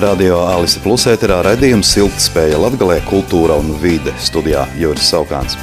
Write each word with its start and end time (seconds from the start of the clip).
Radio 0.00 0.40
Alise 0.42 0.80
Plus 0.82 1.04
ēterā 1.06 1.42
raidījums 1.46 1.92
Siltspēja 1.94 2.58
Latgalē 2.58 2.98
kultūra 3.06 3.60
un 3.60 3.74
vide 3.82 4.14
studijā 4.18 4.66
Juris 4.80 5.12
Saukāns. 5.12 5.58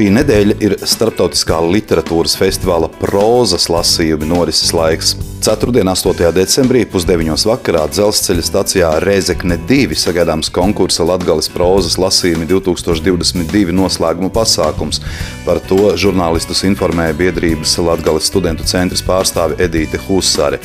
Šī 0.00 0.06
nedēļa 0.16 0.54
ir 0.64 0.72
Startautiskā 0.88 1.58
literatūras 1.60 2.32
festivāla 2.40 2.88
prozas 3.02 3.66
lasījuma 3.68 4.24
norises 4.30 4.70
laiks. 4.72 5.10
Ceturtdien, 5.44 5.90
8. 5.92 6.30
decembrī, 6.32 6.86
pusdeviņos 6.88 7.44
vakarā 7.50 7.82
dzelzceļa 7.92 8.46
stacijā 8.48 8.94
Rezekne 9.04 9.60
2 9.68 10.00
sagaidāms 10.00 10.48
konkursa 10.56 11.04
Latgales 11.04 11.52
prozas 11.52 12.00
lasījumi 12.00 12.48
2022 12.48 13.76
noslēguma 13.76 14.32
pasākums. 14.32 15.04
Par 15.44 15.60
to 15.68 15.92
žurnālistus 16.00 16.64
informēja 16.72 17.20
biedrības 17.20 17.76
Latgales 17.84 18.32
studentu 18.32 18.64
centras 18.64 19.04
pārstāve 19.04 19.60
Edīte 19.60 20.00
Husare. 20.08 20.64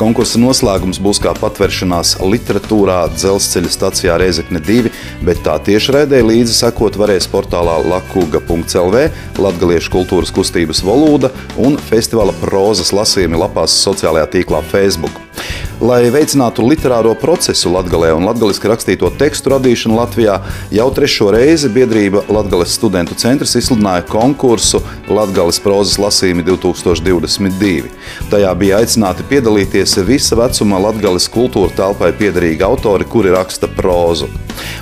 Konkursa 0.00 0.40
noslēgums 0.40 0.98
būs 1.02 1.20
kā 1.22 1.34
patveršanās 1.36 2.14
literatūrā 2.24 2.98
dzelzceļa 3.14 3.72
stacijā 3.72 4.16
Rezekne 4.22 4.62
2, 4.64 4.92
bet 5.26 5.42
tā 5.46 5.58
tiešraidē 5.68 6.22
līdzi 6.26 6.56
sekot 6.56 6.96
varēs 7.00 7.28
portālā 7.32 7.78
lakuga.lv, 7.86 9.04
Latgaliešu 9.42 9.92
kultūras 9.94 10.32
kustības 10.34 10.82
volūda 10.86 11.32
un 11.60 11.76
festivāla 11.90 12.34
prozas 12.40 12.94
lasījumi 12.96 13.40
lapās 13.44 13.76
sociālajā 13.84 14.30
tīklā 14.36 14.64
Facebook. 14.72 15.31
Lai 15.82 16.06
veicinātu 16.14 16.62
literāro 16.62 17.14
procesu 17.18 17.72
Latvijā 17.74 18.12
un 18.14 18.28
latviešu 18.28 18.70
rakstīto 18.70 19.08
tekstu 19.18 19.50
radīšanu 19.50 19.96
Latvijā, 19.98 20.36
jau 20.70 20.88
trešo 20.94 21.32
reizi 21.34 21.70
biedrība 21.74 22.22
Latvijas 22.30 22.76
studentu 22.76 23.16
centrs 23.18 23.56
izsludināja 23.58 24.04
konkursu 24.06 24.82
Latvijas 25.10 25.58
prozas 25.64 25.98
lasījumi 25.98 26.46
2022. 26.46 27.90
Tajā 28.30 28.52
bija 28.60 28.78
aicināti 28.82 29.26
piedalīties 29.30 29.96
visa 30.06 30.38
vecuma 30.38 30.78
Latvijas 30.86 31.26
kultūra 31.32 31.74
telpai 31.74 32.12
piederīgi 32.20 32.62
autori, 32.66 33.08
kuri 33.08 33.34
raksta 33.34 33.70
prózu. 33.70 34.30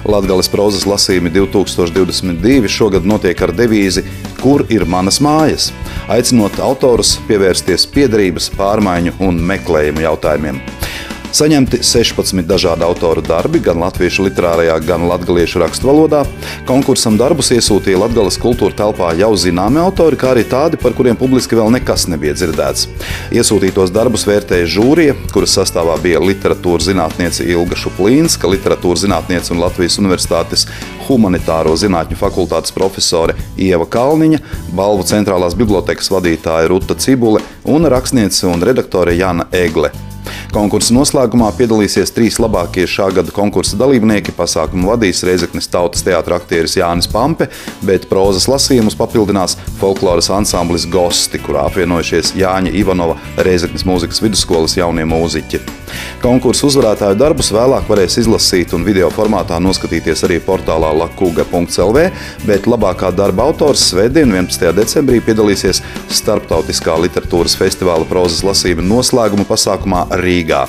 Latvijas 0.05 0.51
prozas 0.53 0.85
lasījumi 0.89 1.33
2022 1.33 2.69
šogad 2.69 3.09
notiek 3.09 3.41
ar 3.47 3.55
devīzi 3.57 4.05
Kur 4.41 4.63
ir 4.73 4.87
manas 4.89 5.19
mājas? 5.21 5.67
Aicinot 6.11 6.57
autorus 6.59 7.13
pievērsties 7.29 7.85
piedarības, 7.95 8.49
pārmaiņu 8.59 9.13
un 9.23 9.37
meklējumu 9.47 10.03
jautājumiem. 10.03 10.59
Saņemti 11.31 11.79
16 11.87 12.43
dažādu 12.43 12.83
autoru 12.83 13.23
darbi, 13.23 13.61
gan 13.63 13.79
latviešu 13.79 14.25
literārajā, 14.27 14.75
gan 14.83 15.05
latviešu 15.07 15.61
raksturvalodā. 15.63 16.25
Konkursam 16.67 17.15
darbus 17.21 17.53
iesūtīja 17.55 18.01
Latvijas 18.03 18.39
kultūra 18.43 18.75
telpā 18.75 19.13
jau 19.15 19.31
zināmi 19.39 19.79
autori, 19.79 20.19
kā 20.19 20.33
arī 20.35 20.43
tādi, 20.51 20.81
par 20.83 20.97
kuriem 20.99 21.15
publiski 21.21 21.55
vēl 21.55 21.71
nekas 21.77 22.09
nebija 22.11 22.35
dzirdēts. 22.35 22.89
Iesūtītos 23.31 23.95
darbus 23.95 24.27
vērtēja 24.27 24.67
žūrija, 24.75 25.15
kuras 25.31 25.55
sastāvā 25.55 25.95
bija 26.03 26.19
literatūras 26.19 26.91
zinātniece 26.91 27.47
Ilga 27.47 27.79
Šuplīnska, 27.79 28.51
literatūras 28.51 29.07
zinātniece 29.07 29.55
un 29.55 29.63
Latvijas 29.63 30.01
Universitātes 30.03 30.67
humanitāro 31.07 31.79
zinātņu 31.79 32.19
fakultātes 32.19 32.75
profesore 32.75 33.39
Ieva 33.55 33.87
Kalniņa, 33.87 34.43
balvu 34.75 35.07
centrālās 35.07 35.55
bibliotekas 35.55 36.11
vadītāja 36.11 36.75
Ruta 36.75 36.99
Cibule 36.99 37.47
un 37.71 37.87
rakstniece 37.87 38.51
un 38.51 38.67
redaktore 38.67 39.15
Jana 39.15 39.47
Egle. 39.55 39.95
Konkursa 40.51 40.95
noslēgumā 40.97 41.53
piedalīsies 41.55 42.11
trīs 42.15 42.41
labākie 42.43 42.83
šā 42.91 43.11
gada 43.15 43.31
konkursa 43.35 43.79
dalībnieki. 43.79 44.35
Pasākumu 44.35 44.91
vadīs 44.91 45.23
Reizeknas 45.27 45.71
tautas 45.71 46.03
teātris 46.07 46.41
aktieris 46.41 46.75
Jānis 46.81 47.11
Pampe, 47.11 47.47
bet 47.87 48.09
prozas 48.11 48.49
lasījumus 48.51 48.99
papildinās 48.99 49.55
folkloras 49.79 50.31
ansamblis 50.35 50.89
Gosti, 50.91 51.39
kurā 51.45 51.69
apvienojušies 51.71 52.35
Jāņa 52.41 52.75
Ivanova 52.83 53.21
Reizeknas 53.39 53.87
mūzikas 53.87 54.25
vidusskolas 54.25 54.75
jaunie 54.81 55.07
mūziķi. 55.07 55.80
Konkursu 56.23 56.69
uzvarētāju 56.69 57.19
darbus 57.21 57.53
vēlāk 57.55 57.89
varēs 57.91 58.19
izlasīt 58.21 58.75
un 58.77 58.85
video 58.87 59.09
formātā 59.15 59.61
noskatīties 59.63 60.25
arī 60.29 60.41
portālā 60.45 60.93
lakuga.lv, 61.03 62.09
bet 62.49 62.69
labākā 62.71 63.13
darba 63.17 63.49
autors 63.49 63.87
Svētdien, 63.91 64.35
11. 64.37 64.71
decembrī, 64.77 65.23
piedalīsies 65.25 65.83
Starptautiskā 66.21 66.99
literatūras 67.01 67.57
festivāla 67.59 68.09
prozas 68.09 68.45
lasījuma 68.47 68.85
noslēguma 68.87 69.49
pasākumā 69.49 70.07
Rīgā. 70.21 70.67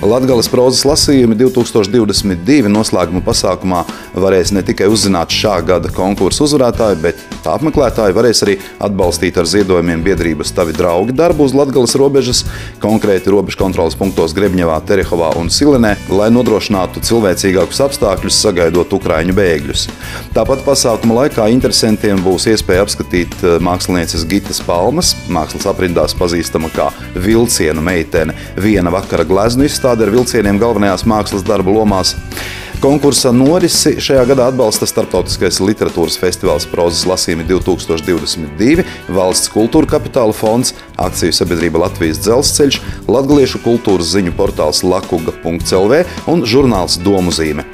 Latvijas 0.00 0.48
prozas 0.50 0.82
lasījumi 0.88 1.36
2022 1.38 2.70
noslēguma 2.72 3.20
pasākumā 3.24 3.82
varēs 4.16 4.52
ne 4.56 4.62
tikai 4.66 4.88
uzzināt 4.90 5.32
šā 5.34 5.58
gada 5.66 5.92
konkursu 5.94 6.46
uzvarētāju, 6.46 6.98
bet 7.04 7.20
tā 7.44 7.54
apmeklētāji 7.58 8.16
varēs 8.16 8.42
arī 8.46 8.56
atbalstīt 8.82 9.38
ar 9.40 9.48
ziedojumiem 9.50 10.02
biedrības 10.04 10.54
Tavi 10.56 10.74
draugi 10.76 11.14
darbu 11.16 11.46
uz 11.46 11.54
Latvijas 11.56 11.96
robežas, 12.00 12.44
konkrēti 12.82 13.32
robežu 13.32 13.60
kontrolas 13.60 13.98
punktos 13.98 14.34
Grebņevā, 14.60 14.80
Terehovā 14.84 15.30
un 15.40 15.48
Silenē, 15.48 15.94
lai 16.12 16.28
nodrošinātu 16.34 17.00
cilvēcīgākus 17.06 17.80
apstākļus 17.80 18.40
sagaidot 18.44 18.92
ukraiņu 18.92 19.32
bēgļus. 19.32 19.86
Tāpat 20.36 20.66
pasākuma 20.66 21.22
laikā 21.22 21.48
interesantiem 21.54 22.20
būs 22.20 22.44
iespēja 22.52 22.84
apskatīt 22.84 23.32
eh, 23.40 23.56
mākslinieces 23.64 24.26
Gitas 24.28 24.60
Palmas, 24.60 25.14
mākslas 25.32 25.64
aprindās 25.70 26.12
pazīstama 26.18 26.68
kā 26.76 26.90
vilcienu 27.16 27.80
meitene, 27.80 28.36
viena 28.60 28.92
vakara 28.92 29.24
gleznu 29.24 29.64
izstāde 29.64 30.04
ar 30.04 30.12
vilcieniem 30.12 30.60
galvenajās 30.60 31.08
mākslas 31.08 31.46
darbu 31.46 31.80
lomās. 31.80 32.18
Konkursa 32.80 33.28
norisi 33.28 33.98
šajā 34.00 34.22
gadā 34.30 34.46
atbalsta 34.48 34.86
Startautiskais 34.88 35.58
literatūras 35.60 36.14
festivāls 36.16 36.64
Prozas 36.64 37.02
lasījumi 37.04 37.44
2022, 37.50 38.86
Valsts 39.12 39.50
kultūra 39.52 39.98
kapitāla 39.98 40.32
fonds, 40.32 40.72
akciju 40.96 41.34
sabiedrība 41.36 41.82
Latvijas 41.82 42.22
dzelzceļš, 42.24 42.78
Latviešu 43.04 43.60
kultūras 43.66 44.14
ziņu 44.14 44.32
portāls 44.38 44.80
lakuga.lv 44.80 46.00
un 46.32 46.46
žurnāls 46.48 46.96
Domu 47.04 47.36
zīme. 47.36 47.68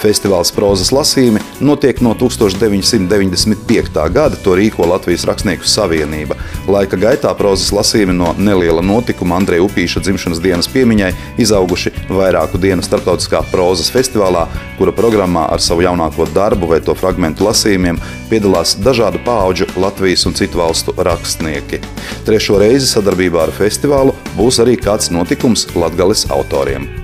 Festivāls 0.00 0.52
prozas 0.54 0.92
lasījumi 0.94 1.42
notiek 1.60 2.00
no 2.04 2.14
1995. 2.18 4.04
gada. 4.14 4.38
To 4.44 4.54
rīko 4.56 4.86
Latvijas 4.88 5.26
Rakstnieku 5.28 5.68
savienība. 5.68 6.38
Laika 6.70 6.98
gaitā 7.00 7.32
prozas 7.36 7.72
lasījumi 7.74 8.16
no 8.16 8.34
neliela 8.38 8.82
notikuma 8.84 9.36
Andreja 9.40 9.64
Upīša 9.66 10.02
dzimšanas 10.04 10.40
dienas 10.42 10.70
piemiņai 10.72 11.12
izauguši 11.42 11.92
vairāku 12.08 12.60
dienu 12.60 12.84
starptautiskā 12.84 13.42
prozas 13.52 13.92
festivālā, 13.92 14.46
kura 14.78 14.94
programmā 14.96 15.46
ar 15.52 15.62
savu 15.64 15.84
jaunāko 15.84 16.28
darbu 16.34 16.70
vai 16.72 16.80
to 16.84 16.96
fragmentu 16.96 17.46
lasījumiem 17.48 18.00
piedalās 18.30 18.76
dažādu 18.80 19.20
pauģu 19.26 19.68
Latvijas 19.80 20.26
un 20.30 20.38
citu 20.38 20.62
valstu 20.62 20.94
rakstnieki. 20.96 21.82
Trešo 22.28 22.60
reizi 22.62 22.88
sadarbībā 22.90 23.46
ar 23.46 23.54
festivālu 23.56 24.16
būs 24.38 24.62
arī 24.64 24.78
kāds 24.80 25.12
notikums 25.14 25.68
Latgales 25.76 26.26
autoriem. 26.30 26.99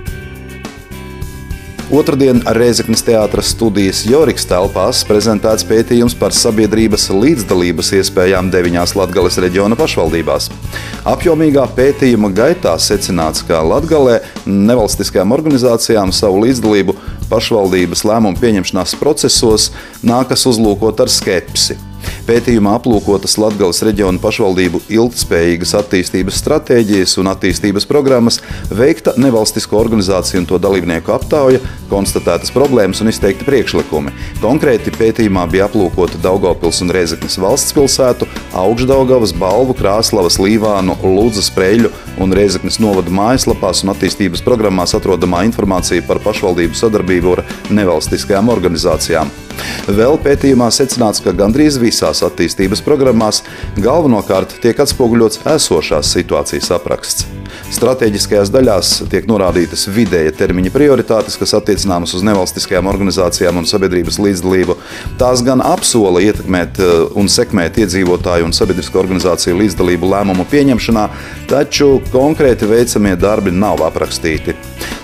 Otradien 1.86 2.40
Reizeknas 2.50 3.04
teātras 3.06 3.52
studijas 3.54 4.00
Joriks 4.10 4.42
telpās 4.50 5.04
prezentēts 5.06 5.62
pētījums 5.68 6.16
par 6.18 6.34
sabiedrības 6.34 7.04
līdzdalības 7.14 7.92
iespējām 8.00 8.50
deviņās 8.50 8.96
Latgales 8.98 9.38
reģiona 9.38 9.78
pašvaldībās. 9.78 10.50
Apjomīgā 11.06 11.68
pētījuma 11.78 12.32
gaitā 12.34 12.74
secināts, 12.82 13.46
ka 13.46 13.62
Latgalē 13.62 14.18
nevalstiskajām 14.50 15.38
organizācijām 15.38 16.10
savu 16.10 16.42
līdzdalību 16.48 16.98
pašvaldības 17.30 18.02
lēmumu 18.10 18.42
pieņemšanās 18.42 18.98
procesos 18.98 19.70
nākas 20.02 20.42
uzlūkot 20.50 21.06
ar 21.06 21.12
skepsi. 21.22 21.78
Pētījumā 22.26 22.76
aplūkotas 22.80 23.36
Latvijas 23.38 23.82
reģionu 23.86 24.20
pašvaldību 24.22 24.80
ilgspējīgas 24.90 25.74
attīstības 25.78 26.40
stratēģijas 26.42 27.16
un 27.22 27.30
attīstības 27.30 27.86
programmas, 27.86 28.40
veikta 28.70 29.14
nevalstisko 29.20 29.78
organizāciju 29.78 30.42
un 30.42 30.48
to 30.50 30.58
dalībnieku 30.62 31.14
aptauja, 31.14 31.62
konstatētas 31.90 32.50
problēmas 32.54 33.02
un 33.04 33.12
izteikti 33.12 33.46
priekšlikumi. 33.46 34.14
Konkrēti 34.42 34.94
pētījumā 34.96 35.46
bija 35.52 35.68
aplūkota 35.70 36.20
Daugopils 36.24 36.82
un 36.82 36.92
Reizeknas 36.96 37.38
valsts 37.42 37.76
pilsētu, 37.76 38.28
Augšdaugavas, 38.56 39.34
Balvu, 39.36 39.76
Krāslavas, 39.78 40.40
Līvānu, 40.42 40.98
Lūdzas, 41.06 41.52
Preļu 41.54 41.92
un 42.22 42.34
Reizeknas 42.36 42.80
novada 42.82 43.12
mājaslapās 43.14 43.84
un 43.86 43.94
attīstības 43.94 44.44
programmās 44.46 44.96
atrodamā 44.98 45.44
informācija 45.46 46.04
par 46.08 46.22
pašvaldību 46.26 46.78
sadarbību 46.78 47.36
ar 47.38 47.44
nevalstiskajām 47.70 48.50
organizācijām. 48.56 49.45
Vēl 49.86 50.18
pētījumā 50.22 50.68
secināts, 50.74 51.22
ka 51.24 51.34
gandrīz 51.36 51.78
visās 51.80 52.22
attīstības 52.26 52.82
programmās 52.86 53.42
galvenokārt 53.78 54.56
tiek 54.62 54.78
atspoguļots 54.82 55.44
esošās 55.56 56.12
situācijas 56.16 56.72
apraksts. 56.76 57.26
Stratēģiskajās 57.74 58.50
daļās 58.54 58.90
tiek 59.10 59.26
norādītas 59.30 59.86
vidēja 59.92 60.34
termiņa 60.38 60.72
prioritātes, 60.74 61.38
kas 61.40 61.54
attiecināmas 61.58 62.14
uz 62.16 62.24
nevalstiskajām 62.26 62.90
organizācijām 62.90 63.60
un 63.60 63.68
sabiedrības 63.68 64.20
līdzdalību. 64.22 64.76
Tās 65.20 65.42
gan 65.46 65.62
apsola 65.64 66.22
ietekmēt 66.26 66.82
eh, 66.82 66.92
un 67.18 67.30
sekmēt 67.32 67.80
iedzīvotāju 67.82 68.48
un 68.48 68.54
sabiedrisko 68.56 69.02
organizāciju 69.02 69.58
līdzdalību 69.62 70.12
lēmumu 70.12 70.46
pieņemšanā, 70.50 71.08
taču 71.50 71.96
konkrēti 72.12 72.70
veicamie 72.70 73.16
darbi 73.20 73.54
nav 73.54 73.82
aprakstīti. 73.86 74.56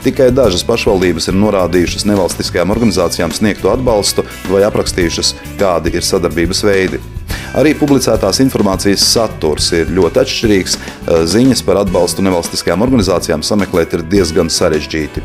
Tikai 0.02 0.32
dažas 0.34 0.64
pašvaldības 0.66 1.28
ir 1.31 1.37
norādījušas 1.38 2.08
nevalstiskajām 2.10 2.75
organizācijām 2.75 3.31
sniegto 3.31 3.70
atbalstu 3.70 4.25
vai 4.50 4.64
aprakstījušas, 4.66 5.37
kādi 5.60 5.94
ir 5.94 6.02
sadarbības 6.02 6.64
veidi. 6.66 6.99
Arī 7.52 7.75
publicētās 7.76 8.40
informācijas 8.40 9.04
saturs 9.12 9.66
ir 9.76 9.90
ļoti 9.93 10.20
atšķirīgs. 10.22 10.76
Ziņas 11.28 11.60
par 11.66 11.82
atbalstu 11.82 12.25
nevalstiskajām 12.25 12.82
organizācijām 12.82 13.44
sameklēt 13.44 13.93
ir 13.94 14.04
diezgan 14.08 14.49
sarežģīti. 14.50 15.22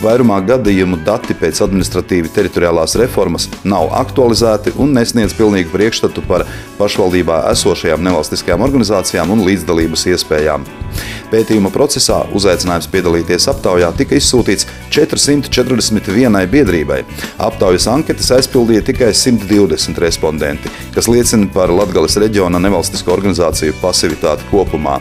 Vairumā 0.00 0.38
gadījumu 0.46 1.00
dati 1.04 1.34
pēc 1.36 1.60
administratīvi 1.66 2.30
teritoriālās 2.34 2.94
reformas 3.00 3.48
nav 3.66 3.90
aktualizēti 3.98 4.76
un 4.78 4.94
nesniedz 4.94 5.34
pilnīgu 5.36 5.74
priekšstatu 5.74 6.22
par 6.30 6.46
pašvaldībā 6.78 7.42
esošajām 7.50 8.06
nevalstiskajām 8.06 8.64
organizācijām 8.68 9.34
un 9.34 9.44
līdzdalības 9.48 10.06
iespējām. 10.14 10.68
Pētījuma 11.34 11.72
procesā 11.74 12.20
uzaicinājums 12.38 12.86
piedalīties 12.92 13.48
aptaujā 13.50 13.88
tika 13.98 14.14
izsūtīts 14.14 14.68
441 14.94 16.44
biedrībai. 16.52 17.00
Aptaujas 17.42 17.88
anketas 17.90 18.30
aizpildīja 18.36 18.84
tikai 18.86 19.08
120 19.18 19.98
respondenti, 20.04 20.70
kas 20.94 21.10
liecina 21.10 21.48
par 21.56 21.74
Latgales 21.74 22.14
reģiona 22.22 22.60
nevalstisko 22.62 23.10
organizāciju 23.16 23.74
pasivitāti 23.80 24.46
kopumā. 24.52 25.00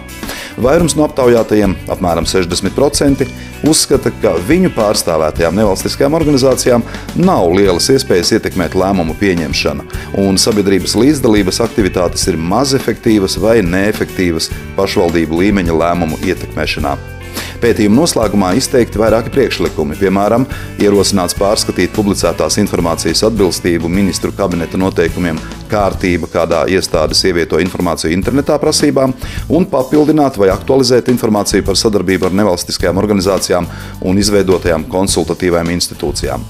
Vairums 0.62 0.94
no 0.98 1.08
aptaujātajiem, 1.08 1.74
apmēram 1.90 2.28
60%, 2.30 3.26
uzskata, 3.70 4.12
ka 4.22 4.36
viņu 4.48 4.70
pārstāvētajām 4.76 5.58
nevalstiskajām 5.58 6.18
organizācijām 6.20 6.86
nav 7.18 7.48
lielas 7.58 7.90
iespējas 7.94 8.36
ietekmēt 8.38 8.78
lēmumu 8.78 9.16
pieņemšanu, 9.22 9.88
un 10.26 10.38
sabiedrības 10.42 10.98
līdzdalības 11.00 11.64
aktivitātes 11.66 12.28
ir 12.30 12.38
maz 12.38 12.76
efektīvas 12.78 13.40
vai 13.42 13.62
neefektīvas 13.66 14.52
pašvaldību 14.78 15.42
līmeņa 15.42 15.82
lēmumu 15.82 16.22
ietekmēšanā. 16.28 17.13
Pētījuma 17.64 18.02
noslēgumā 18.02 18.50
izteikti 18.60 19.00
vairāki 19.00 19.32
priekšlikumi, 19.32 19.96
piemēram, 19.96 20.44
ierosināts 20.84 21.38
pārskatīt 21.38 21.94
publicētās 21.96 22.58
informācijas 22.60 23.22
atbilstību 23.30 23.88
ministru 23.88 24.34
kabineta 24.36 24.76
noteikumiem, 24.82 25.40
kārtība, 25.72 26.28
kādā 26.34 26.66
iestādes 26.76 27.24
ievieto 27.30 27.62
informāciju 27.64 28.12
internetā 28.18 28.58
prasībām, 28.60 29.14
un 29.48 29.68
papildināt 29.72 30.42
vai 30.42 30.50
aktualizēt 30.52 31.08
informāciju 31.14 31.64
par 31.70 31.80
sadarbību 31.80 32.28
ar 32.28 32.36
nevalstiskajām 32.42 33.00
organizācijām 33.00 33.72
un 34.12 34.20
izveidotajām 34.20 34.84
konsultatīvajām 34.92 35.72
institūcijām. 35.78 36.44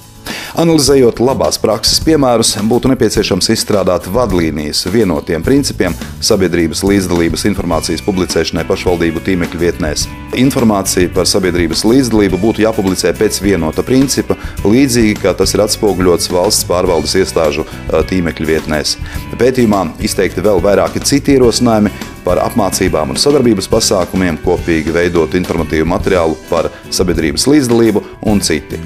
Analizējot 0.53 1.17
labās 1.17 1.57
prakses 1.57 1.97
piemērus, 2.05 2.51
būtu 2.69 2.91
nepieciešams 2.91 3.47
izstrādāt 3.55 4.05
vadlīnijas 4.13 4.83
vienotiem 4.93 5.41
principiem 5.41 5.95
sabiedrības 6.21 6.83
līdzdalības 6.85 7.47
informācijas 7.49 8.03
publicēšanai 8.05 8.61
pašvaldību 8.69 9.23
tīmekļa 9.25 9.61
vietnēs. 9.63 10.05
Informācija 10.37 11.09
par 11.15 11.25
sabiedrības 11.29 11.81
līdzdalību 11.89 12.37
būtu 12.45 12.67
jāpublicē 12.67 13.15
pēc 13.17 13.41
vienota 13.41 13.81
principa, 13.87 14.37
līdzīgi 14.61 15.17
kā 15.25 15.33
tas 15.33 15.55
ir 15.57 15.65
atspoguļots 15.65 16.29
valsts 16.35 16.69
pārvaldes 16.69 17.17
iestāžu 17.17 17.65
tīmekļa 18.13 18.51
vietnēs. 18.53 18.99
Pētījumā 19.41 19.87
izteikti 20.05 20.45
vēl 20.45 20.61
vairāki 20.61 21.01
citi 21.01 21.33
ierosinājumi, 21.33 21.89
par 22.23 22.39
apmācībām 22.43 23.13
un 23.13 23.19
sadarbības 23.19 23.67
pasākumiem, 23.71 24.39
kopīgi 24.45 24.93
veidot 24.95 25.35
informatīvu 25.39 25.89
materiālu 25.91 26.37
par 26.49 26.71
sabiedrības 26.93 27.49
līdzdalību 27.51 28.05
un 28.31 28.43
citi. 28.43 28.79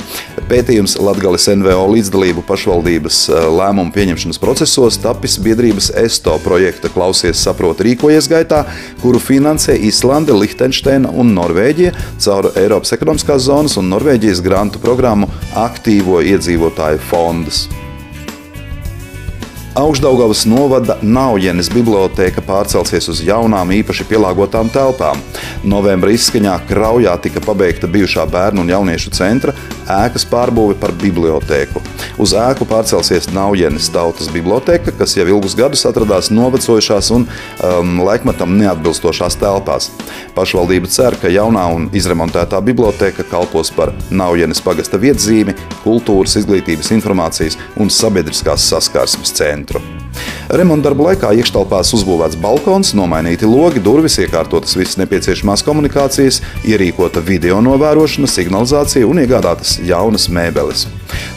Pētījums 0.48 0.94
Latgales 1.04 1.44
NVO 1.52 1.90
līdzdalību 1.92 2.40
pašvaldības 2.48 3.18
eh, 3.28 3.48
lēmumu 3.52 3.92
pieņemšanas 3.92 4.38
procesos 4.40 4.96
tapis 5.04 5.34
biedrības 5.44 5.90
ESTO 6.00 6.38
projekta 6.40 6.88
Klausies 6.94 7.42
saprot 7.44 7.82
rīkojies 7.84 8.30
gaitā, 8.32 8.62
kuru 9.02 9.20
finansē 9.20 9.76
Islande, 9.90 10.32
Lihtenšteina 10.32 11.12
un 11.12 11.34
Norvēģija 11.36 11.92
caur 12.24 12.48
Eiropas 12.56 12.96
ekonomiskās 12.96 13.44
zonas 13.50 13.76
un 13.82 13.92
Norvēģijas 13.92 14.40
grantu 14.46 14.80
programmu 14.80 15.28
Aktīvo 15.68 16.22
iedzīvotāju 16.24 17.04
fondas. 17.10 17.66
Augstdaugavas 19.78 20.46
novada 20.50 20.96
Naujenes 21.04 21.68
biblioteka 21.70 22.42
pārcelsies 22.42 23.12
uz 23.12 23.20
jaunām, 23.22 23.76
īpaši 23.84 24.08
pielāgotām 24.10 24.72
telpām. 24.74 25.20
Novembra 25.64 26.12
izskaņā 26.14 26.54
Kraujā 26.70 27.16
tika 27.24 27.42
pabeigta 27.44 27.90
bijušā 27.90 28.28
bērnu 28.30 28.62
un 28.62 28.70
jauniešu 28.72 29.14
centra 29.18 29.56
ēkas 29.88 30.28
pārbūve 30.30 30.78
par 30.82 30.94
bibliotēku. 31.02 31.82
Uz 32.18 32.32
ēku 32.34 32.66
pārcelsies 32.66 33.28
Naujenes 33.30 33.92
tautas 33.94 34.32
biblioteka, 34.34 34.90
kas 34.98 35.14
jau 35.14 35.28
ilgus 35.30 35.54
gadus 35.58 35.86
atradās 35.86 36.32
novecojušās 36.34 37.12
un 37.14 37.28
um, 37.28 37.92
laikmatam 38.08 38.56
neatbilstošās 38.58 39.38
telpās. 39.38 39.92
Pašvaldība 40.34 40.90
cer, 40.90 41.18
ka 41.22 41.30
jaunā 41.30 41.68
un 41.76 41.86
izremontētā 41.94 42.58
biblioteka 42.66 43.28
kalpos 43.30 43.70
par 43.70 43.94
Naujenes 44.10 44.64
pagasta 44.66 44.98
vietzīmi, 45.02 45.54
kultūras, 45.84 46.40
izglītības, 46.42 46.90
informācijas 46.98 47.60
un 47.78 47.94
sabiedriskās 47.94 48.66
saskarsmes 48.66 49.38
centru. 49.38 49.84
Remonta 50.48 50.88
darbu 50.88 51.10
laikā 51.10 51.34
iekštelpās 51.38 51.92
uzbūvēts 51.98 52.40
balkons, 52.42 52.94
nomainīti 52.98 53.46
logi, 53.46 53.82
durvis, 53.84 54.18
iekārtotas 54.24 54.78
visas 54.80 54.98
nepieciešamās 55.02 55.62
komunikācijas, 55.68 56.42
ierīkota 56.66 57.22
video 57.22 57.60
novērošana, 57.62 58.30
signalizācija 58.32 59.06
un 59.06 59.22
iegādātas 59.22 59.78
jaunas 59.86 60.30
mēbeles. 60.34 60.88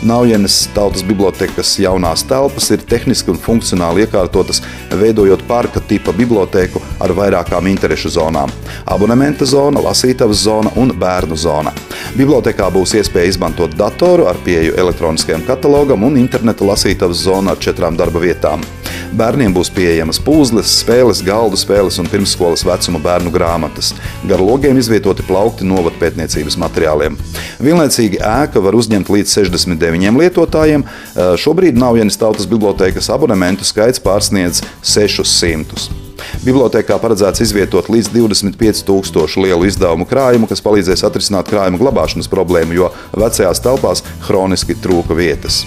Naujienes 0.02 0.68
tautas 0.74 1.04
bibliotekas 1.06 1.74
jaunās 1.82 2.24
telpas 2.28 2.70
ir 2.74 2.82
tehniski 2.88 3.30
un 3.34 3.38
funkcionāli 3.38 4.06
iekārtotas, 4.06 4.62
veidojot 4.96 5.44
parka 5.48 5.80
tipa 5.80 6.14
bibliotēku 6.16 6.82
ar 7.00 7.14
vairākām 7.16 7.68
interešu 7.70 8.14
zonām- 8.16 8.52
abonementa 8.94 9.44
zona, 9.44 9.80
lasītavas 9.80 10.42
zona 10.48 10.72
un 10.76 10.92
bērnu 10.92 11.36
zona. 11.36 11.72
Bibliotekā 12.16 12.70
būs 12.72 12.96
iespēja 12.98 13.28
izmantot 13.34 13.76
datoru 13.76 14.26
ar 14.26 14.36
pieeju 14.44 14.76
elektroniskajam 14.76 15.46
katalogam 15.46 16.02
un 16.04 16.16
interneta 16.16 16.64
lasītavas 16.64 17.24
zonu 17.28 17.50
ar 17.50 17.56
četrām 17.56 17.96
darba 17.96 18.20
vietām. 18.20 18.64
Bērniem 19.16 19.54
būs 19.54 19.70
pieejamas 19.74 20.20
puzles, 20.22 20.70
spēles, 20.82 21.22
galdu 21.26 21.58
spēles 21.58 21.98
un 21.98 22.08
pirmsskolas 22.10 22.62
vecuma 22.66 23.00
bērnu 23.02 23.32
grāmatas. 23.34 23.92
Gar 24.30 24.42
logiem 24.42 24.78
izvietoti 24.78 25.26
plaukti 25.26 25.66
novatpētniecības 25.66 26.58
materiāliem. 26.62 27.16
Vienlaicīgi 27.62 28.20
ēka 28.22 28.62
var 28.62 28.78
uzņemt 28.78 29.10
līdz 29.10 29.34
69 29.40 30.20
lietotājiem. 30.22 30.86
Šobrīd 31.42 31.80
Naujienas 31.80 32.20
tautas 32.20 32.46
bibliotekas 32.50 33.10
abonementu 33.10 33.66
skaits 33.66 34.02
pārsniedz 34.04 34.62
600. 34.82 36.09
Bibliotēkā 36.44 36.98
paredzēts 37.02 37.44
izvietot 37.44 37.90
līdz 37.92 38.12
25,000 38.14 39.44
lielu 39.44 39.68
izdevumu 39.68 40.06
krājumu, 40.08 40.48
kas 40.50 40.62
palīdzēs 40.64 41.04
atrisināt 41.08 41.50
krājumu 41.50 41.80
glabāšanas 41.82 42.30
problēmu, 42.32 42.76
jo 42.76 42.90
vecajās 43.16 43.62
telpās 43.64 44.04
hroniski 44.28 44.76
trūka 44.80 45.16
vietas. 45.18 45.62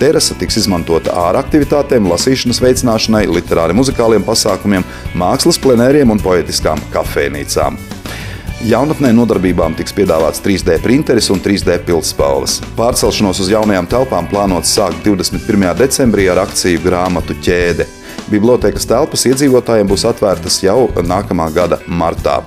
Terasa 0.00 0.36
tiks 0.38 0.60
izmantota 0.62 1.14
āraktivitātēm, 1.26 2.08
lasīšanas 2.12 2.62
veicināšanai, 2.64 3.26
literāri 3.30 3.76
muzikāliem 3.76 4.26
pasākumiem, 4.26 4.86
mākslas 5.16 5.60
plenēriem 5.62 6.14
un 6.14 6.22
poetiskām 6.22 6.82
kafejnīcām. 6.94 7.78
Jaunatnē 8.66 9.12
nodarbībām 9.12 9.76
tiks 9.76 9.92
piedāvāts 9.94 10.40
3D 10.42 10.78
printeris 10.82 11.28
un 11.30 11.42
3D 11.44 11.76
pildspalvas. 11.86 12.56
Pārcelšanos 12.78 13.42
uz 13.44 13.50
jaunajām 13.52 13.86
telpām 13.92 14.26
plānots 14.30 14.72
sākt 14.74 15.04
21. 15.04 15.68
decembrī 15.78 16.26
ar 16.32 16.40
akciju 16.46 16.80
grāmatu 16.82 17.36
ķēde. 17.44 17.86
Bibliotēkas 18.32 18.88
telpas 18.90 19.26
iedzīvotājiem 19.30 19.88
būs 19.90 20.06
atvērtas 20.10 20.60
jau 20.64 20.86
nākamā 21.06 21.50
gada 21.54 21.80
martā. 21.86 22.42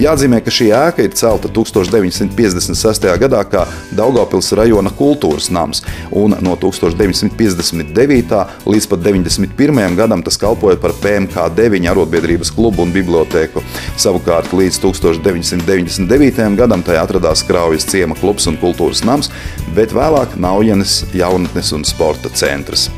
Jāatzīmē, 0.00 0.38
ka 0.40 0.52
šī 0.54 0.70
ēka 0.72 1.04
ir 1.04 1.14
celta 1.18 1.50
1956. 1.52 3.06
gadā 3.20 3.40
kā 3.50 3.66
Daugopils 3.96 4.48
rajona 4.56 4.92
kultūras 4.96 5.50
nams, 5.52 5.82
un 6.16 6.36
no 6.40 6.54
1959. 6.56 8.40
līdz 8.64 8.88
pat 8.92 9.02
91. 9.04 9.98
gadam 9.98 10.24
tas 10.24 10.40
kalpoja 10.40 10.78
par 10.80 10.94
PMK9 11.02 11.90
arotbiedrības 11.92 12.54
klubu 12.56 12.86
un 12.86 12.94
bibliotēku. 12.94 13.64
Savukārt 14.00 14.54
līdz 14.56 14.80
1999. 14.86 16.48
gadam 16.60 16.86
tajā 16.86 17.04
atradās 17.04 17.44
Kraujas 17.44 17.88
ciema 17.90 18.16
klubs 18.20 18.48
un 18.48 18.56
kultūras 18.62 19.04
nams, 19.04 19.28
bet 19.76 19.92
vēlāk 19.96 20.38
Naujienes 20.40 21.02
jaunatnes 21.12 21.74
un 21.76 21.84
sporta 21.84 22.32
centrs. 22.32 22.88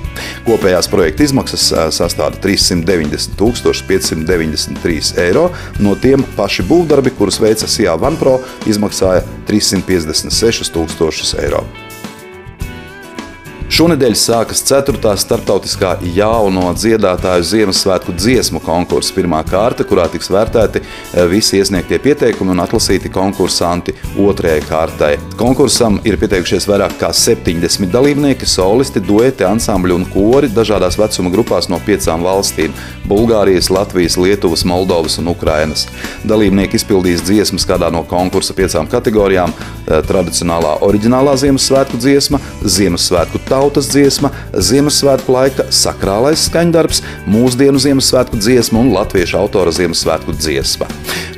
Kopējās 0.46 0.90
projekta 0.92 1.26
izmaksas 1.26 1.68
sastāda 1.94 2.40
390 2.42 3.38
593 3.88 5.14
eiro, 5.22 5.48
no 5.82 5.94
tiem 5.98 6.24
paši 6.36 6.66
būvdarbi, 6.68 7.14
kurus 7.18 7.40
veica 7.42 7.70
Sijā 7.70 7.96
Vanpro, 8.00 8.38
izmaksāja 8.68 9.24
356 9.48 10.72
000 10.74 11.44
eiro. 11.44 11.64
Šonadēļ 13.72 14.12
sākas 14.20 14.60
4. 14.68 14.98
starptautiskā 15.16 15.94
jauno 16.12 16.66
dziedātāju 16.76 17.44
Ziemassvētku 17.48 18.12
dziesmu 18.12 18.60
konkursa 18.60 19.14
pirmā 19.16 19.38
kārta, 19.48 19.86
kurā 19.88 20.04
tiks 20.12 20.28
vērtēti 20.28 20.82
eh, 20.82 21.22
visi 21.30 21.56
iesniegtie 21.56 21.96
pieteikumi 22.04 22.52
un 22.52 22.60
atlasīti 22.60 23.08
konkursanti 23.08 23.94
otrajai 24.20 24.58
kārtai. 24.66 25.08
Konkursam 25.40 25.96
ir 26.04 26.18
pieteikušies 26.20 26.68
vairāk 26.68 26.98
kā 27.00 27.08
70 27.16 27.88
dalībnieki, 27.94 28.44
solisti, 28.44 29.00
dueti, 29.00 29.46
ansambļi 29.48 29.96
un 29.96 30.04
kori 30.12 30.52
dažādās 30.52 31.00
vecuma 31.00 31.32
grupās 31.32 31.70
no 31.72 31.80
piecām 31.80 32.28
valstīm- 32.28 32.76
Bulgārijas, 33.08 33.72
Latvijas, 33.72 34.18
Lietuvas, 34.20 34.66
Moldovas 34.68 35.16
un 35.16 35.32
Ukrainas. 35.32 35.86
Dalībnieki 36.28 36.76
izpildīs 36.76 37.24
dziesmas 37.24 37.64
kādā 37.64 37.88
no 37.88 38.04
konkursa 38.04 38.52
piecām 38.52 38.84
kategorijām- 38.84 39.48
eh, 39.56 40.02
tradicionālā 40.04 40.76
oriģinālā 40.84 41.40
Ziemassvētku 41.40 41.96
dziesma, 41.96 42.38
Ziemassvētku 42.62 43.40
tauta, 43.48 43.61
tautas 43.62 43.86
dziesma, 43.92 44.32
Ziemassvētku 44.58 45.30
laika 45.30 45.68
sakrālais 45.70 46.48
skaņdarbs, 46.48 47.02
mūsdienu 47.30 47.78
Ziemassvētku 47.78 48.40
dziesma 48.42 48.80
un 48.82 48.90
latviešu 48.96 49.38
autora 49.38 49.70
Ziemassvētku 49.74 50.34
dziesma. 50.34 50.88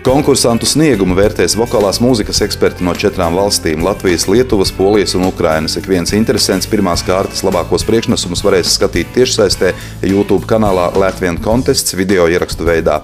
Konkursantu 0.05 0.69
sniegumu 0.69 1.17
vērtēs 1.17 1.57
vokālās 1.57 2.01
mūzikas 2.01 2.41
eksperti 2.45 2.85
no 2.85 2.93
četrām 2.97 3.37
valstīm- 3.37 3.85
Latvijas, 3.89 4.27
Lietuvas, 4.29 4.73
Polijas 4.73 5.15
un 5.15 5.25
Ukrainas. 5.25 5.77
Ik 5.77 5.89
viens 5.89 6.13
interesants 6.13 6.67
pirmās 6.67 7.05
kārtas 7.05 7.43
labākos 7.45 7.85
priekšnesumus 7.89 8.45
varēs 8.45 8.73
skatīt 8.77 9.13
tiešsaistē 9.17 9.73
YouTube 10.03 10.47
kanālā 10.47 10.93
Latvijas 10.97 11.41
kontests 11.45 11.97
video 11.97 12.29
ierakstu 12.29 12.65
veidā. 12.65 13.01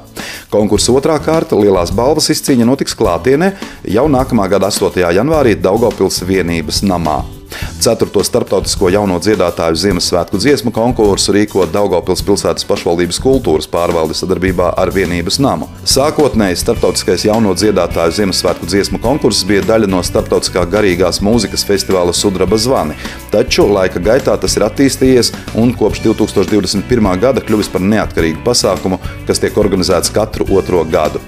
Konkursa 0.50 0.92
otrā 0.92 1.18
kārta- 1.20 1.56
lielās 1.62 1.90
balvas 1.90 2.28
izcīņa 2.28 2.64
notiks 2.64 2.94
klātienē 2.94 3.52
jau 3.84 4.08
nākamā 4.08 4.48
gada 4.48 4.66
8. 4.66 5.12
janvārī 5.12 5.56
Daugopils 5.56 6.20
vienības 6.20 6.82
namā. 6.82 7.39
Ceturto 7.80 8.20
starptautisko 8.20 8.90
jauno 8.92 9.16
dziedātāju 9.24 9.78
Ziemassvētku 9.80 10.36
dziesmu 10.36 10.68
konkursu 10.76 11.32
rīko 11.32 11.64
Daugopils 11.72 12.20
pilsētas 12.26 12.66
pašvaldības 12.68 13.16
kultūras 13.24 13.70
pārvalde 13.72 14.12
sadarbībā 14.18 14.74
ar 14.82 14.92
vienības 14.92 15.40
namu. 15.40 15.70
Sākotnēji 15.88 16.60
starptautiskais 16.60 17.24
jauno 17.24 17.54
dziedātāju 17.56 18.18
Ziemassvētku 18.18 18.68
dziesmu 18.68 19.00
konkurss 19.00 19.48
bija 19.48 19.64
daļa 19.64 19.88
no 19.88 20.04
starptautiskā 20.04 20.66
garīgās 20.68 21.22
mūzikas 21.24 21.64
festivāla 21.64 22.12
Sudraba 22.12 22.60
zvani, 22.60 23.00
taču 23.32 23.64
laika 23.72 24.04
gaitā 24.12 24.36
tas 24.36 24.60
ir 24.60 24.68
attīstījies 24.68 25.32
un 25.56 25.72
kopš 25.72 26.04
2021. 26.04 27.14
gada 27.24 27.40
kļuvis 27.40 27.72
par 27.72 27.80
neatkarīgu 27.80 28.44
pasākumu, 28.44 29.00
kas 29.24 29.40
tiek 29.40 29.56
organizēts 29.56 30.12
katru 30.12 30.52
otro 30.52 30.84
gadu. 30.84 31.24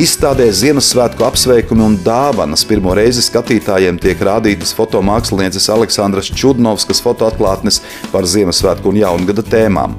Izstādē 0.00 0.46
Ziemassvētku 0.56 1.20
apsveikumi 1.26 1.82
un 1.84 1.98
dāvanas 2.00 2.62
pirmo 2.64 2.94
reizi 2.96 3.20
skatītājiem 3.26 3.98
tiek 4.00 4.22
rādītas 4.24 4.72
fotomākslinieces 4.72 5.68
Aleksandras 5.74 6.30
Čudnovskas 6.32 7.02
fotoatklātnes 7.04 7.82
par 8.08 8.24
Ziemassvētku 8.24 8.88
un 8.88 9.02
jaungada 9.02 9.44
tēmām. 9.44 9.98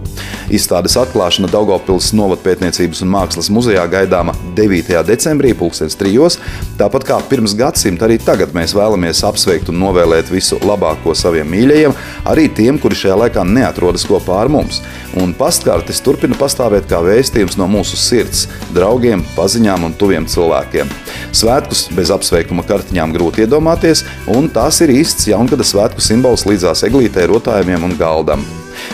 Izstādes 0.51 0.95
atklāšana 0.99 1.47
Daugopils 1.51 2.09
Novatpētniecības 2.17 3.03
un 3.05 3.11
mākslas 3.13 3.49
muzejā 3.53 3.83
gaidāma 3.91 4.33
9. 4.57 4.91
decembrī 5.07 5.53
2003. 5.55 6.39
Tāpat 6.79 7.05
kā 7.07 7.19
pirms 7.29 7.55
gadsimta, 7.57 8.07
arī 8.07 8.17
tagad 8.19 8.55
mēs 8.55 8.75
vēlamies 8.75 9.23
apsveikt 9.27 9.71
un 9.71 9.79
novēlēt 9.83 10.31
visu 10.33 10.59
labāko 10.65 11.15
saviem 11.15 11.47
mīļajiem, 11.53 11.95
arī 12.29 12.49
tiem, 12.55 12.79
kuri 12.81 12.97
šajā 12.99 13.19
laikā 13.23 13.45
neatrodas 13.47 14.05
kopā 14.09 14.41
ar 14.43 14.51
mums. 14.51 14.81
Un 15.21 15.35
pastkartes 15.37 16.01
turpina 16.03 16.37
pastāvēt 16.39 16.89
kā 16.89 16.99
vēstījums 17.05 17.57
no 17.59 17.69
mūsu 17.71 17.99
sirds, 17.99 18.47
draugiem, 18.75 19.23
paziņām 19.37 19.87
un 19.87 19.95
tuviem 19.99 20.27
cilvēkiem. 20.29 20.91
Svētkus 21.33 21.87
bez 21.95 22.11
apsveikuma 22.13 22.65
kartiņām 22.67 23.15
grūti 23.15 23.45
iedomāties, 23.45 24.03
un 24.33 24.51
tās 24.53 24.81
ir 24.83 24.93
īsts 24.97 25.29
jaungada 25.31 25.65
svētku 25.67 26.03
simbols 26.03 26.47
līdzās 26.49 26.85
eglītē, 26.89 27.29
rotājumiem 27.31 27.89
un 27.89 27.97
galdam. 27.99 28.45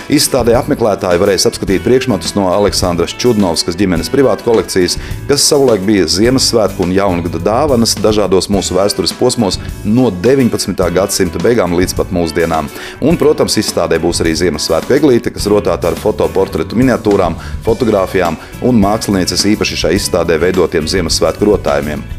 Izstādē 0.09 0.55
apmeklētāji 0.57 1.19
varēs 1.21 1.43
apskatīt 1.45 1.83
priekšmetus 1.85 2.33
no 2.33 2.47
Aleksandras 2.49 3.13
Čudnovskas 3.21 3.75
ģimenes 3.77 4.09
privātu 4.09 4.47
kolekcijas, 4.47 4.95
kas 5.29 5.45
savulaik 5.45 5.83
bija 5.85 6.07
Ziemassvētku 6.09 6.81
un 6.81 6.95
jaungada 6.95 7.37
dāvanas 7.45 7.93
dažādos 8.01 8.49
mūsu 8.49 8.73
vēstures 8.73 9.13
posmos 9.19 9.59
no 9.85 10.09
19. 10.09 10.73
gadsimta 10.95 11.41
beigām 11.43 11.77
līdz 11.77 11.93
pat 11.99 12.09
mūsdienām. 12.15 12.71
Un, 13.05 13.21
protams, 13.21 13.59
izstādē 13.61 14.01
būs 14.01 14.23
arī 14.25 14.33
Ziemassvētku 14.41 14.97
eglīte, 14.97 15.29
kas 15.35 15.45
rotāta 15.51 15.91
ar 15.91 15.99
fotoportretu 16.01 16.79
miniatūrām, 16.79 17.37
fotografijām 17.67 18.39
un 18.65 18.81
mākslinieces 18.81 19.45
īpaši 19.53 19.83
šai 19.83 19.93
izstādē 19.99 20.41
veidotiem 20.41 20.89
Ziemassvētku 20.89 21.53
rotājumiem. 21.53 22.18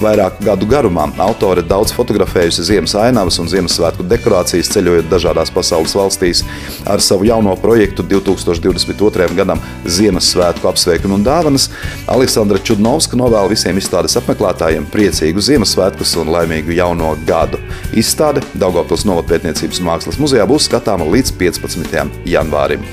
Vairāku 0.00 0.44
gadu 0.46 0.68
garumā 0.70 1.08
autore 1.22 1.64
daudz 1.66 1.92
fotografējusi 1.96 2.66
ziemas 2.70 2.94
ainavas 2.98 3.38
un 3.42 3.50
Ziemassvētku 3.50 4.06
dekorācijas 4.10 4.70
ceļojot 4.74 5.10
dažādās 5.10 5.52
pasaules 5.54 5.94
valstīs. 5.96 6.44
Ar 6.88 7.02
savu 7.04 7.28
jauno 7.28 7.56
projektu 7.60 8.04
2022. 8.06 9.28
gadam 9.36 9.60
Ziemassvētku 9.84 10.70
apsveikumu 10.70 11.18
un 11.18 11.26
dāvanas 11.26 11.68
Aleksandra 12.10 12.62
Čudnovska 12.62 13.18
novēl 13.18 13.50
visiem 13.52 13.78
izstādes 13.80 14.16
apmeklētājiem 14.20 14.88
priecīgu 14.92 15.44
Ziemassvētkus 15.50 16.16
un 16.22 16.32
laimīgu 16.36 16.76
jauno 16.78 17.14
gadu. 17.28 17.60
Izstāde 17.96 18.44
Daugavpils 18.54 19.06
Novatpētniecības 19.08 19.84
mākslas 19.84 20.20
muzejā 20.22 20.48
būs 20.50 20.70
skatāma 20.70 21.08
līdz 21.10 21.36
15. 21.40 22.26
janvārim. 22.30 22.84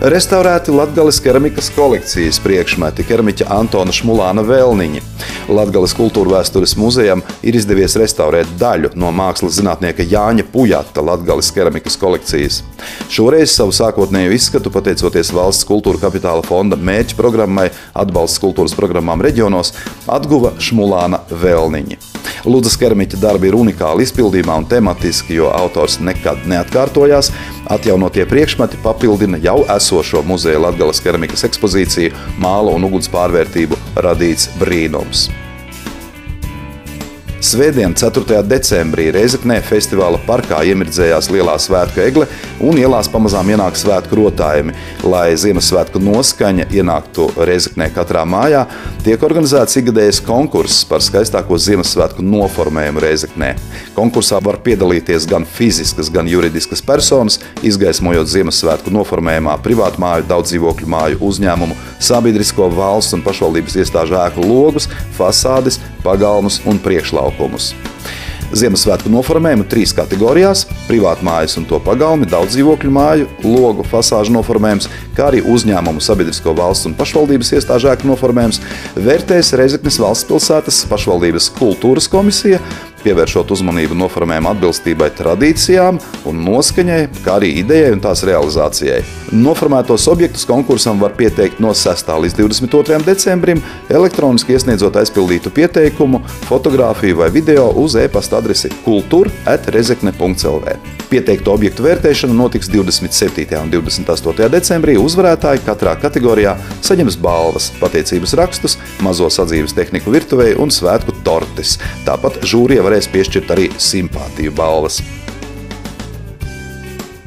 Restaurēti 0.00 0.74
Latvijas 0.76 1.16
keramikas 1.24 1.70
kolekcijas 1.72 2.36
priekšmeti 2.44 3.04
keramiķa 3.08 3.46
Antona 3.48 3.94
Šmulāna 3.96 4.42
Vēlniņa. 4.44 5.00
Latvijas 5.48 5.94
kultūra 5.96 6.34
vēstures 6.34 6.74
muzejam 6.76 7.22
ir 7.40 7.56
izdevies 7.56 7.96
restaurēt 7.96 8.50
daļu 8.60 8.90
no 9.00 9.08
mākslas 9.16 9.56
zinātnieka 9.56 10.04
Jāņa 10.04 10.44
Pujata 10.52 11.00
Latvijas 11.00 11.48
keramikas 11.56 11.96
kolekcijas. 11.96 12.60
Šoreiz 13.08 13.54
savu 13.56 13.72
sākotnējo 13.72 14.36
izskatu, 14.36 14.74
pateicoties 14.74 15.32
valsts 15.32 15.64
kultūra 15.64 16.02
kapitāla 16.04 16.44
fonda 16.44 16.76
mērķu 16.76 17.16
programmai 17.16 17.70
atbalsts 17.96 18.44
kultūras 18.44 18.76
programmām 18.76 19.24
reģionos, 19.24 19.72
atguva 20.04 20.52
Šmulāna 20.60 21.24
Vēlniņa. 21.32 22.15
Lūdzas 22.46 22.76
keramiķa 22.80 23.20
darbi 23.22 23.50
ir 23.50 23.58
unikāli 23.58 24.06
izpildījumā 24.06 24.58
un 24.62 24.68
tematiski, 24.70 25.38
jo 25.40 25.50
autors 25.54 25.98
nekad 26.00 26.44
neatkārtojās. 26.50 27.32
Atjaunotie 27.72 28.26
priekšmeti 28.30 28.82
papildina 28.84 29.40
jau 29.42 29.58
esošo 29.76 30.22
muzeja 30.26 30.60
Latgales 30.66 31.02
keramikas 31.04 31.46
ekspozīciju 31.48 32.14
māla 32.42 32.76
un 32.76 32.86
uguns 32.90 33.10
pārvērtību 33.12 33.80
radīts 34.06 34.50
brīnums. 34.60 35.28
Svētdien, 37.36 37.92
4. 37.92 38.38
decembrī, 38.48 39.10
Reizeknē 39.12 39.58
festivāla 39.60 40.16
parkā 40.24 40.62
iemirdzējās 40.70 41.26
lielā 41.28 41.58
svētku 41.60 42.00
egle 42.00 42.24
un 42.64 42.78
ielās 42.80 43.10
pamazām 43.12 43.50
ienāk 43.52 43.76
svētku 43.76 44.16
rotājumi. 44.16 44.72
Lai 45.04 45.34
Ziemassvētku 45.36 46.00
noskaņa 46.00 46.64
ienāktu 46.72 47.26
Reizeknē 47.36 47.90
katrā 47.92 48.22
mājā, 48.24 48.62
tiek 49.04 49.20
organizēts 49.28 49.76
ikgadējs 49.82 50.22
konkurss 50.24 50.86
par 50.88 51.04
skaistāko 51.04 51.58
Ziemassvētku 51.60 52.24
noformējumu 52.24 53.04
Reizeknē. 53.04 53.52
Konkursā 53.98 54.40
var 54.40 54.56
piedalīties 54.64 55.28
gan 55.28 55.44
fiziskas, 55.44 56.08
gan 56.08 56.32
juridiskas 56.32 56.80
personas, 56.80 57.36
izgaismojot 57.60 58.32
Ziemassvētku 58.32 58.94
noformējumā 58.96 59.58
privātu 59.60 60.00
māju, 60.00 60.24
daudz 60.32 60.54
dzīvokļu 60.54 60.88
māju 60.96 61.20
uzņēmumu, 61.28 61.76
sabiedrisko 62.00 62.72
valsts 62.80 63.12
un 63.12 63.26
pašvaldības 63.28 63.76
iestāžu 63.84 64.16
ēku 64.24 64.48
logus, 64.48 64.88
fasādes, 65.18 65.80
pagalmus 66.04 66.60
un 66.68 66.80
priekšlaukumus. 66.82 67.72
Ziemassvētku 68.54 69.10
noformējumu 69.10 69.64
trīs 69.66 69.90
kategorijās- 69.96 70.66
privātmājas 70.88 71.56
un 71.58 71.64
to 71.66 71.80
pagalmi, 71.82 72.28
daudz 72.30 72.54
dzīvokļu 72.54 72.90
māju, 72.94 73.26
logu 73.42 73.82
fasāžu 73.82 74.30
noformējums, 74.30 74.88
kā 75.16 75.32
arī 75.32 75.42
uzņēmumu 75.42 76.00
sabiedrisko 76.00 76.54
valsts 76.54 76.86
un 76.86 76.94
pašvaldības 76.94 77.52
iestāžu 77.58 77.90
ēku 77.90 78.06
noformējums, 78.06 78.60
vērtēs 78.94 79.52
Reizeknes 79.58 79.98
valsts 79.98 80.28
pilsētas 80.30 80.86
pašvaldības 80.86 81.50
kultūras 81.58 82.08
komisija, 82.08 82.60
pievēršot 83.06 83.52
uzmanību 83.54 83.96
noformējuma 83.98 84.52
atbilstībai 84.56 85.10
tradīcijām 85.16 86.00
un 86.26 86.42
noskaņai, 86.46 87.00
kā 87.24 87.38
arī 87.38 87.52
idejai 87.62 87.94
un 87.94 88.02
tās 88.04 88.24
realizācijai. 88.26 89.00
Noformētos 89.36 90.06
objektus 90.10 90.46
konkursam 90.46 91.00
var 91.02 91.16
pieteikt 91.18 91.60
no 91.62 91.72
6. 91.74 92.12
līdz 92.24 92.38
22. 92.38 93.00
decembrim, 93.06 93.62
elektroniski 93.90 94.54
iesniedzot 94.54 94.98
aizpildītu 95.00 95.50
pieteikumu, 95.54 96.22
fotografiju 96.46 97.22
vai 97.22 97.30
video 97.34 97.68
uz 97.82 97.96
e-pasta 97.98 98.38
adresi 98.38 98.70
kultūra.rezekne.lv. 98.84 100.76
Pieteikto 101.06 101.52
objektu 101.54 101.84
vērtēšana 101.86 102.34
notiks 102.34 102.70
27. 102.72 103.46
un 103.60 103.70
28. 103.70 104.48
decembrī. 104.50 104.96
Uzvarētāji 104.98 105.62
katrā 105.66 105.94
kategorijā 106.02 106.56
saņems 106.86 107.18
balvas, 107.22 107.68
pateicības 107.78 108.34
rakstus, 108.38 108.74
mazo 109.06 109.28
sadzīves 109.30 109.74
tehniku 109.76 110.14
virtuvei 110.14 110.56
un 110.58 110.72
svētku 110.74 111.14
tortes. 111.26 111.76
Tāpat 112.06 112.40
žūrija 112.46 112.82
varēs 112.96 113.12
piešķirt 113.12 113.52
arī 113.52 113.68
simpātiju 113.76 114.54
balvas. 114.56 115.02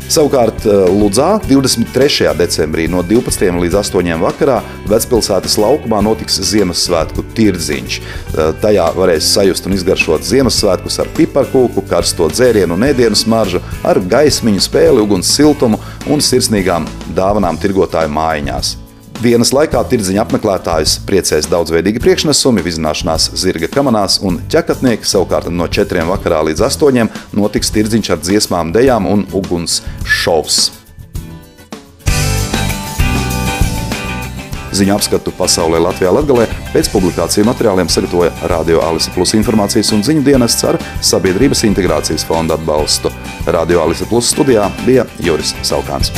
Savukārt 0.10 0.64
eh, 0.66 0.88
Ludzā 0.90 1.36
23. 1.46 2.32
decembrī 2.34 2.88
no 2.90 3.04
12. 3.06 3.44
līdz 3.62 3.76
8. 3.78 4.10
vakarā 4.24 4.56
vecpilsētas 4.90 5.60
laukumā 5.62 6.00
notiks 6.02 6.40
Ziemassvētku 6.50 7.28
tirdziņš. 7.38 8.00
Eh, 8.00 8.50
tajā 8.64 8.88
varēs 8.98 9.30
sajust 9.36 9.70
un 9.70 9.78
izgaršot 9.78 10.26
Ziemassvētkus 10.26 10.98
ar 11.04 11.14
piparkūku, 11.14 11.86
karsto 11.94 12.32
dzērienu 12.34 12.74
un 12.74 12.90
ēdienu 12.90 13.22
smaržu, 13.22 13.62
ar 13.86 14.02
gaismiņu 14.02 14.66
spēli, 14.66 15.06
uguns 15.06 15.30
siltumu 15.38 15.78
un 16.10 16.26
sirsnīgām 16.26 16.90
dāvanām 17.14 17.62
tirgotāju 17.62 18.18
mājiņās. 18.18 18.78
Dienas 19.20 19.50
laikā 19.52 19.82
tirdziņa 19.92 20.22
apmeklētājus 20.24 20.94
priecēs 21.04 21.50
daudzveidīgi 21.52 22.00
priekšnesumi, 22.00 22.62
vizināšanās 22.64 23.26
zirga 23.36 23.68
kamanās 23.68 24.16
un 24.24 24.38
ķekatnieki. 24.48 25.04
Savukārt 25.04 25.52
no 25.52 25.68
4 25.68 26.06
vakarā 26.08 26.40
līdz 26.48 26.64
8 26.70 27.12
notiks 27.36 27.74
tirdziņš 27.76 28.14
ar 28.16 28.24
dziesmām, 28.24 28.72
dejām 28.72 29.12
un 29.12 29.28
uguns 29.36 29.82
šovs. 30.08 30.70
Ziņu 34.72 34.96
apskatu 34.96 35.36
pasaulē 35.36 35.84
Latvijā 35.84 36.16
Latgalē 36.16 36.48
pēc 36.72 36.88
publikāciju 36.96 37.44
materiāliem 37.50 37.92
sagatavoja 37.92 38.32
Radio 38.48 38.80
Alise 38.88 39.12
Plus 39.12 39.36
informācijas 39.36 39.92
un 39.98 40.06
ziņu 40.08 40.24
dienests 40.32 40.64
ar 40.64 40.80
Sabiedrības 41.04 41.68
integrācijas 41.68 42.24
fonda 42.24 42.56
atbalstu. 42.56 43.12
Radio 43.52 43.84
Alise 43.84 44.08
Plus 44.08 44.32
studijā 44.32 44.72
bija 44.86 45.10
Juris 45.20 45.58
Saukāns. 45.60 46.16